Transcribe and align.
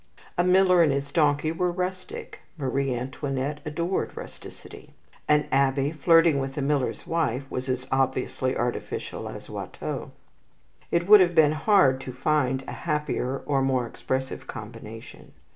A 0.35 0.43
miller 0.43 0.81
and 0.81 0.91
his 0.91 1.11
donkey 1.11 1.51
were 1.51 1.71
rustic 1.71 2.39
(Marie 2.57 2.91
Antoinette 2.95 3.59
adored 3.65 4.17
rusticity); 4.17 4.95
an 5.29 5.47
abbe 5.51 5.91
flirting 5.91 6.39
with 6.39 6.57
a 6.57 6.61
miller's 6.63 7.05
wife 7.05 7.43
was 7.51 7.69
as 7.69 7.87
obviously 7.91 8.57
artificial 8.57 9.29
as 9.29 9.47
Watteau. 9.47 10.09
It 10.89 11.05
would 11.07 11.19
have 11.19 11.35
been 11.35 11.51
hard 11.51 12.01
to 12.01 12.13
find 12.13 12.63
a 12.67 12.71
happier 12.71 13.43
or 13.45 13.61
more 13.61 13.85
expressive 13.85 14.47
combination. 14.47 15.33